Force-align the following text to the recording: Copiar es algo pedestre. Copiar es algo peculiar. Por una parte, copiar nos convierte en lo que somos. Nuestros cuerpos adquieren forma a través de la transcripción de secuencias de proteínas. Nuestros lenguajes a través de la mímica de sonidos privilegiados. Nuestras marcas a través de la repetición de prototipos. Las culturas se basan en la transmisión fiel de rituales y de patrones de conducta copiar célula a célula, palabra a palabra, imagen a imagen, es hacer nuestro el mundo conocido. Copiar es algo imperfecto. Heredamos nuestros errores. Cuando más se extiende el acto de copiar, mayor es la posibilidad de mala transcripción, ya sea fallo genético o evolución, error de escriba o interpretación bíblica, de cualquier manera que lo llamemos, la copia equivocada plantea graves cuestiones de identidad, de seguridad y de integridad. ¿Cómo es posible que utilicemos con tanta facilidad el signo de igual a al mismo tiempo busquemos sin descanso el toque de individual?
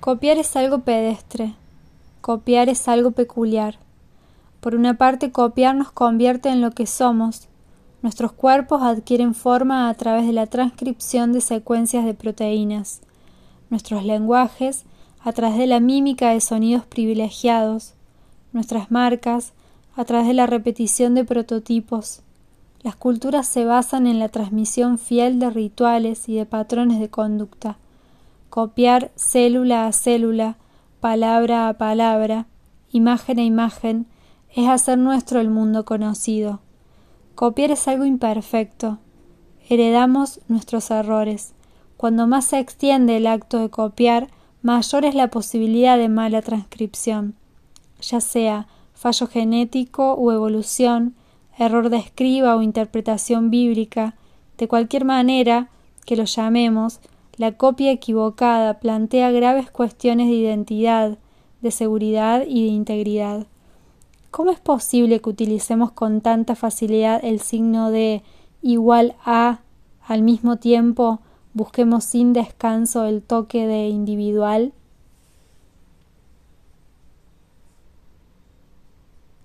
Copiar 0.00 0.38
es 0.38 0.54
algo 0.54 0.82
pedestre. 0.82 1.54
Copiar 2.20 2.68
es 2.68 2.86
algo 2.86 3.10
peculiar. 3.10 3.78
Por 4.60 4.76
una 4.76 4.96
parte, 4.96 5.32
copiar 5.32 5.74
nos 5.74 5.90
convierte 5.90 6.50
en 6.50 6.60
lo 6.60 6.70
que 6.70 6.86
somos. 6.86 7.48
Nuestros 8.00 8.30
cuerpos 8.30 8.80
adquieren 8.80 9.34
forma 9.34 9.88
a 9.88 9.94
través 9.94 10.24
de 10.24 10.32
la 10.32 10.46
transcripción 10.46 11.32
de 11.32 11.40
secuencias 11.40 12.04
de 12.04 12.14
proteínas. 12.14 13.00
Nuestros 13.70 14.04
lenguajes 14.04 14.84
a 15.20 15.32
través 15.32 15.58
de 15.58 15.66
la 15.66 15.80
mímica 15.80 16.30
de 16.30 16.40
sonidos 16.40 16.86
privilegiados. 16.86 17.94
Nuestras 18.52 18.92
marcas 18.92 19.52
a 19.96 20.04
través 20.04 20.28
de 20.28 20.34
la 20.34 20.46
repetición 20.46 21.16
de 21.16 21.24
prototipos. 21.24 22.22
Las 22.82 22.94
culturas 22.94 23.48
se 23.48 23.64
basan 23.64 24.06
en 24.06 24.20
la 24.20 24.28
transmisión 24.28 24.96
fiel 24.96 25.40
de 25.40 25.50
rituales 25.50 26.28
y 26.28 26.36
de 26.36 26.46
patrones 26.46 27.00
de 27.00 27.08
conducta 27.08 27.78
copiar 28.50 29.10
célula 29.16 29.86
a 29.86 29.92
célula, 29.92 30.56
palabra 31.00 31.68
a 31.68 31.74
palabra, 31.74 32.46
imagen 32.90 33.38
a 33.38 33.42
imagen, 33.42 34.06
es 34.54 34.68
hacer 34.68 34.98
nuestro 34.98 35.40
el 35.40 35.50
mundo 35.50 35.84
conocido. 35.84 36.60
Copiar 37.34 37.70
es 37.70 37.86
algo 37.86 38.04
imperfecto. 38.04 38.98
Heredamos 39.68 40.40
nuestros 40.48 40.90
errores. 40.90 41.52
Cuando 41.96 42.26
más 42.26 42.46
se 42.46 42.58
extiende 42.58 43.16
el 43.16 43.26
acto 43.26 43.58
de 43.58 43.70
copiar, 43.70 44.28
mayor 44.62 45.04
es 45.04 45.14
la 45.14 45.28
posibilidad 45.28 45.98
de 45.98 46.08
mala 46.08 46.42
transcripción, 46.42 47.34
ya 48.00 48.20
sea 48.20 48.66
fallo 48.94 49.26
genético 49.26 50.14
o 50.14 50.32
evolución, 50.32 51.14
error 51.56 51.90
de 51.90 51.98
escriba 51.98 52.56
o 52.56 52.62
interpretación 52.62 53.50
bíblica, 53.50 54.14
de 54.56 54.66
cualquier 54.68 55.04
manera 55.04 55.68
que 56.04 56.16
lo 56.16 56.24
llamemos, 56.24 57.00
la 57.38 57.52
copia 57.52 57.92
equivocada 57.92 58.80
plantea 58.80 59.30
graves 59.30 59.70
cuestiones 59.70 60.26
de 60.26 60.34
identidad, 60.34 61.18
de 61.62 61.70
seguridad 61.70 62.42
y 62.46 62.64
de 62.64 62.68
integridad. 62.68 63.46
¿Cómo 64.32 64.50
es 64.50 64.58
posible 64.58 65.20
que 65.20 65.30
utilicemos 65.30 65.92
con 65.92 66.20
tanta 66.20 66.56
facilidad 66.56 67.24
el 67.24 67.40
signo 67.40 67.90
de 67.90 68.22
igual 68.60 69.14
a 69.24 69.60
al 70.06 70.22
mismo 70.22 70.56
tiempo 70.56 71.20
busquemos 71.54 72.04
sin 72.04 72.32
descanso 72.32 73.04
el 73.04 73.22
toque 73.22 73.66
de 73.66 73.88
individual? 73.88 74.72